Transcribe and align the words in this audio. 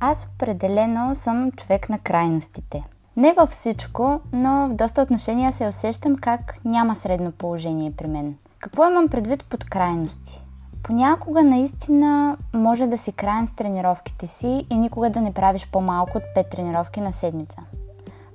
Аз 0.00 0.28
определено 0.34 1.14
съм 1.14 1.52
човек 1.52 1.88
на 1.88 1.98
крайностите. 1.98 2.84
Не 3.16 3.32
във 3.32 3.50
всичко, 3.50 4.20
но 4.32 4.68
в 4.68 4.74
доста 4.74 5.02
отношения 5.02 5.52
се 5.52 5.68
усещам 5.68 6.16
как 6.16 6.58
няма 6.64 6.94
средно 6.94 7.32
положение 7.32 7.92
при 7.96 8.06
мен. 8.06 8.34
Какво 8.58 8.90
имам 8.90 9.08
предвид 9.08 9.44
под 9.44 9.64
крайности? 9.64 10.44
Понякога 10.82 11.42
наистина 11.42 12.36
може 12.54 12.86
да 12.86 12.98
си 12.98 13.12
крайен 13.12 13.46
с 13.46 13.54
тренировките 13.54 14.26
си 14.26 14.66
и 14.70 14.76
никога 14.76 15.10
да 15.10 15.20
не 15.20 15.32
правиш 15.32 15.68
по-малко 15.72 16.18
от 16.18 16.24
5 16.36 16.50
тренировки 16.50 17.00
на 17.00 17.12
седмица. 17.12 17.56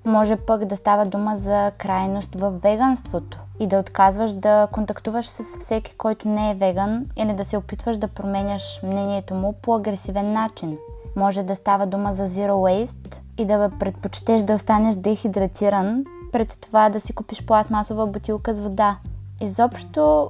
Може 0.05 0.36
пък 0.36 0.66
да 0.66 0.78
става 0.78 1.05
дума 1.05 1.38
за 1.38 1.71
крайност 1.78 2.36
в 2.36 2.52
веганството 2.52 3.39
и 3.60 3.68
да 3.68 3.80
отказваш 3.80 4.34
да 4.34 4.68
контактуваш 4.71 5.26
с 5.28 5.44
всеки, 5.60 5.96
който 5.96 6.28
не 6.28 6.52
е 6.52 6.55
веган 6.55 7.05
или 7.16 7.34
да 7.34 7.46
се 7.46 7.57
опитваш 7.57 7.98
да 7.98 8.07
променяш 8.07 8.80
мнението 8.84 9.34
му 9.34 9.54
по 9.54 9.76
агресивен 9.76 10.34
начин. 10.34 10.78
Може 11.19 11.43
да 11.43 11.55
става 11.55 11.86
дума 11.87 12.14
за 12.14 12.29
zero 12.29 12.51
waste 12.51 13.15
и 13.37 13.46
да 13.46 13.71
предпочетеш 13.79 14.41
да 14.41 14.54
останеш 14.54 14.96
дехидратиран 14.96 16.05
пред 16.32 16.57
това 16.61 16.89
да 16.89 17.00
си 17.00 17.14
купиш 17.14 17.45
пластмасова 17.45 18.07
бутилка 18.07 18.55
с 18.55 18.61
вода. 18.61 18.97
Изобщо, 19.42 20.29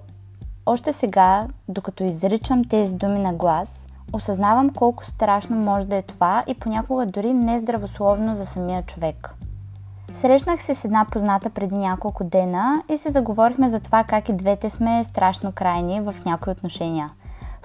още 0.65 0.93
сега, 0.93 1.48
докато 1.67 2.03
изричам 2.03 2.65
тези 2.65 2.95
думи 2.95 3.20
на 3.20 3.34
глас, 3.34 3.85
осъзнавам 4.13 4.70
колко 4.70 5.05
страшно 5.05 5.55
може 5.55 5.85
да 5.85 5.95
е 5.95 6.02
това 6.02 6.43
и 6.48 6.53
понякога 6.53 7.05
дори 7.05 7.34
нездравословно 7.34 8.35
за 8.35 8.45
самия 8.45 8.84
човек. 8.84 9.35
Срещнах 10.13 10.63
се 10.63 10.76
с 10.76 10.85
една 10.85 11.05
позната 11.12 11.49
преди 11.49 11.76
няколко 11.76 12.23
дена 12.23 12.84
и 12.90 12.98
се 12.98 13.09
заговорихме 13.09 13.70
за 13.70 13.79
това 13.79 14.03
как 14.03 14.29
и 14.29 14.34
двете 14.34 14.70
сме 14.70 15.03
страшно 15.03 15.51
крайни 15.51 16.01
в 16.01 16.15
някои 16.26 16.51
отношения. 16.51 17.09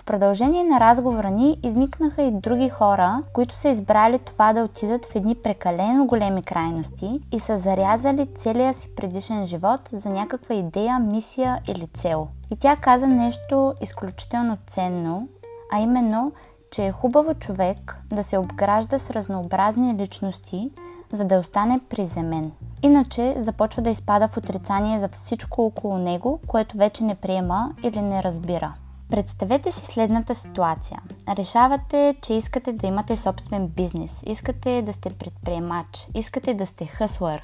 В 0.05 0.07
продължение 0.07 0.65
на 0.65 0.81
разговора 0.81 1.31
ни 1.31 1.59
изникнаха 1.63 2.23
и 2.23 2.31
други 2.31 2.69
хора, 2.69 3.23
които 3.33 3.57
са 3.57 3.69
избрали 3.69 4.19
това 4.19 4.53
да 4.53 4.65
отидат 4.65 5.07
в 5.07 5.17
едни 5.17 5.35
прекалено 5.35 6.07
големи 6.07 6.43
крайности 6.43 7.21
и 7.33 7.41
са 7.41 7.59
зарязали 7.59 8.29
целия 8.39 8.75
си 8.75 8.95
предишен 8.97 9.47
живот 9.47 9.81
за 9.93 10.09
някаква 10.09 10.55
идея, 10.55 10.99
мисия 10.99 11.61
или 11.69 11.87
цел. 11.87 12.29
И 12.51 12.57
тя 12.57 12.77
каза 12.77 13.07
нещо 13.07 13.75
изключително 13.81 14.59
ценно, 14.67 15.29
а 15.73 15.81
именно, 15.81 16.33
че 16.71 16.87
е 16.87 16.93
хубаво 16.93 17.35
човек 17.35 17.99
да 18.13 18.25
се 18.25 18.39
обгражда 18.39 18.99
с 18.99 19.11
разнообразни 19.11 19.95
личности, 19.95 20.71
за 21.13 21.25
да 21.25 21.39
остане 21.39 21.81
приземен. 21.91 22.53
Иначе 22.83 23.35
започва 23.39 23.83
да 23.83 23.91
изпада 23.91 24.29
в 24.29 24.37
отрицание 24.37 25.01
за 25.01 25.09
всичко 25.09 25.63
около 25.63 25.99
него, 25.99 26.41
което 26.47 26.77
вече 26.77 27.05
не 27.05 27.15
приема 27.15 27.71
или 27.83 28.03
не 28.03 28.23
разбира. 28.23 28.75
Представете 29.15 29.73
си 29.73 29.87
следната 29.87 30.35
ситуация. 30.35 31.03
Решавате, 31.29 32.15
че 32.23 32.35
искате 32.35 32.73
да 32.73 32.87
имате 32.87 33.17
собствен 33.17 33.69
бизнес, 33.69 34.23
искате 34.27 34.83
да 34.83 34.93
сте 34.93 35.11
предприемач, 35.11 36.09
искате 36.15 36.55
да 36.55 36.67
сте 36.67 36.87
хъслър. 36.87 37.43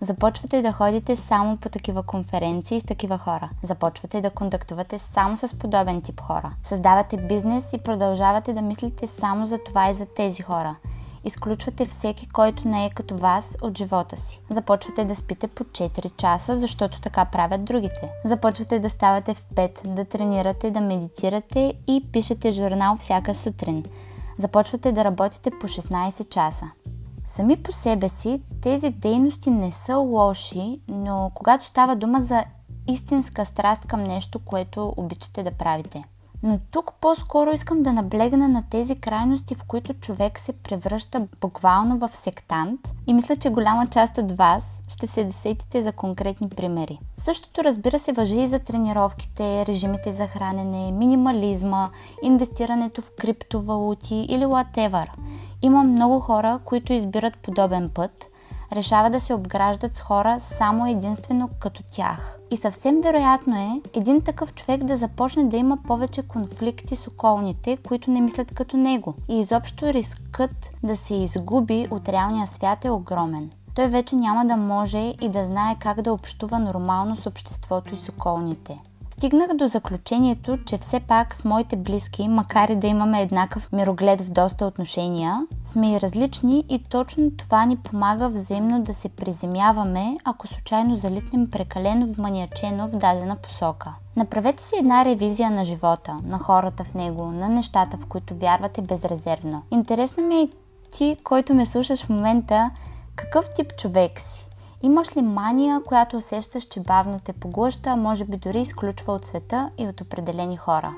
Започвате 0.00 0.62
да 0.62 0.72
ходите 0.72 1.16
само 1.16 1.56
по 1.56 1.68
такива 1.68 2.02
конференции 2.02 2.80
с 2.80 2.84
такива 2.84 3.18
хора. 3.18 3.50
Започвате 3.62 4.20
да 4.20 4.30
контактувате 4.30 4.98
само 4.98 5.36
с 5.36 5.58
подобен 5.58 6.02
тип 6.02 6.20
хора. 6.20 6.52
Създавате 6.64 7.16
бизнес 7.16 7.72
и 7.72 7.78
продължавате 7.78 8.52
да 8.52 8.62
мислите 8.62 9.06
само 9.06 9.46
за 9.46 9.58
това 9.58 9.90
и 9.90 9.94
за 9.94 10.06
тези 10.06 10.42
хора. 10.42 10.76
Изключвате 11.24 11.86
всеки, 11.86 12.28
който 12.28 12.68
не 12.68 12.86
е 12.86 12.90
като 12.90 13.16
вас 13.16 13.56
от 13.62 13.78
живота 13.78 14.16
си. 14.16 14.40
Започвате 14.50 15.04
да 15.04 15.14
спите 15.16 15.48
по 15.48 15.64
4 15.64 16.16
часа, 16.16 16.58
защото 16.58 17.00
така 17.00 17.24
правят 17.24 17.64
другите. 17.64 18.10
Започвате 18.24 18.78
да 18.78 18.90
ставате 18.90 19.34
в 19.34 19.44
5, 19.54 19.88
да 19.94 20.04
тренирате, 20.04 20.70
да 20.70 20.80
медитирате 20.80 21.74
и 21.86 22.06
пишете 22.12 22.52
журнал 22.52 22.96
всяка 22.96 23.34
сутрин. 23.34 23.84
Започвате 24.38 24.92
да 24.92 25.04
работите 25.04 25.50
по 25.60 25.68
16 25.68 26.28
часа. 26.28 26.70
Сами 27.28 27.62
по 27.62 27.72
себе 27.72 28.08
си 28.08 28.42
тези 28.62 28.90
дейности 28.90 29.50
не 29.50 29.72
са 29.72 29.96
лоши, 29.96 30.80
но 30.88 31.30
когато 31.34 31.66
става 31.66 31.96
дума 31.96 32.20
за 32.20 32.44
истинска 32.88 33.46
страст 33.46 33.86
към 33.86 34.02
нещо, 34.02 34.38
което 34.38 34.94
обичате 34.96 35.42
да 35.42 35.50
правите– 35.50 36.04
но 36.42 36.58
тук 36.70 36.92
по-скоро 37.00 37.50
искам 37.50 37.82
да 37.82 37.92
наблегна 37.92 38.48
на 38.48 38.64
тези 38.70 38.94
крайности, 38.94 39.54
в 39.54 39.64
които 39.64 39.94
човек 39.94 40.38
се 40.38 40.52
превръща 40.52 41.26
буквално 41.40 41.98
в 41.98 42.10
сектант 42.12 42.80
и 43.06 43.14
мисля, 43.14 43.36
че 43.36 43.50
голяма 43.50 43.86
част 43.86 44.18
от 44.18 44.32
вас 44.32 44.64
ще 44.88 45.06
се 45.06 45.24
досетите 45.24 45.82
за 45.82 45.92
конкретни 45.92 46.48
примери. 46.48 46.98
Същото 47.18 47.64
разбира 47.64 47.98
се 47.98 48.12
въжи 48.12 48.40
и 48.40 48.48
за 48.48 48.58
тренировките, 48.58 49.66
режимите 49.66 50.12
за 50.12 50.26
хранене, 50.26 50.92
минимализма, 50.92 51.90
инвестирането 52.22 53.02
в 53.02 53.10
криптовалути 53.18 54.14
или 54.14 54.44
whatever. 54.44 55.06
Има 55.62 55.84
много 55.84 56.20
хора, 56.20 56.60
които 56.64 56.92
избират 56.92 57.36
подобен 57.36 57.90
път– 57.94 58.26
решава 58.72 59.10
да 59.10 59.20
се 59.20 59.34
обграждат 59.34 59.96
с 59.96 60.00
хора 60.00 60.40
само 60.40 60.86
единствено 60.86 61.48
като 61.58 61.82
тях. 61.90 62.38
И 62.50 62.56
съвсем 62.56 63.00
вероятно 63.00 63.56
е 63.56 63.80
един 63.94 64.20
такъв 64.20 64.54
човек 64.54 64.84
да 64.84 64.96
започне 64.96 65.44
да 65.44 65.56
има 65.56 65.78
повече 65.86 66.22
конфликти 66.22 66.96
с 66.96 67.08
околните, 67.08 67.76
които 67.76 68.10
не 68.10 68.20
мислят 68.20 68.54
като 68.54 68.76
него. 68.76 69.14
И 69.28 69.40
изобщо 69.40 69.92
рискът 69.92 70.70
да 70.82 70.96
се 70.96 71.14
изгуби 71.14 71.88
от 71.90 72.08
реалния 72.08 72.46
свят 72.46 72.84
е 72.84 72.90
огромен. 72.90 73.50
Той 73.74 73.88
вече 73.88 74.16
няма 74.16 74.44
да 74.44 74.56
може 74.56 75.14
и 75.20 75.28
да 75.28 75.44
знае 75.44 75.76
как 75.80 76.02
да 76.02 76.12
общува 76.12 76.58
нормално 76.58 77.16
с 77.16 77.26
обществото 77.26 77.94
и 77.94 77.98
с 77.98 78.08
околните. 78.08 78.78
Стигнах 79.22 79.54
до 79.54 79.68
заключението, 79.68 80.58
че 80.64 80.78
все 80.78 81.00
пак 81.00 81.34
с 81.34 81.44
моите 81.44 81.76
близки, 81.76 82.28
макар 82.28 82.68
и 82.68 82.76
да 82.76 82.86
имаме 82.86 83.22
еднакъв 83.22 83.72
мироглед 83.72 84.20
в 84.20 84.30
доста 84.30 84.66
отношения, 84.66 85.46
сме 85.66 85.92
и 85.92 86.00
различни 86.00 86.64
и 86.68 86.78
точно 86.78 87.30
това 87.30 87.64
ни 87.64 87.76
помага 87.76 88.28
взаимно 88.28 88.82
да 88.82 88.94
се 88.94 89.08
приземяваме, 89.08 90.16
ако 90.24 90.46
случайно 90.46 90.96
залитнем 90.96 91.50
прекалено 91.50 92.06
вманиачено 92.06 92.88
в 92.88 92.96
дадена 92.96 93.36
посока. 93.36 93.94
Направете 94.16 94.62
си 94.62 94.74
една 94.78 95.04
ревизия 95.04 95.50
на 95.50 95.64
живота, 95.64 96.16
на 96.24 96.38
хората 96.38 96.84
в 96.84 96.94
него, 96.94 97.24
на 97.24 97.48
нещата, 97.48 97.96
в 97.96 98.06
които 98.06 98.34
вярвате 98.34 98.82
безрезервно. 98.82 99.62
Интересно 99.70 100.22
ми 100.22 100.36
е 100.36 100.48
ти, 100.96 101.16
който 101.24 101.54
ме 101.54 101.66
слушаш 101.66 102.04
в 102.04 102.08
момента, 102.08 102.70
какъв 103.16 103.44
тип 103.56 103.76
човек 103.78 104.20
си? 104.20 104.41
Имаш 104.84 105.16
ли 105.16 105.22
мания, 105.22 105.82
която 105.82 106.16
усещаш, 106.16 106.64
че 106.64 106.80
бавно 106.80 107.20
те 107.24 107.32
поглъща, 107.32 107.96
може 107.96 108.24
би 108.24 108.36
дори 108.36 108.60
изключва 108.60 109.12
от 109.12 109.26
света 109.26 109.70
и 109.78 109.88
от 109.88 110.00
определени 110.00 110.56
хора? 110.56 110.94